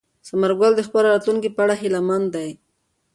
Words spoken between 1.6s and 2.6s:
اړه هیله من دی.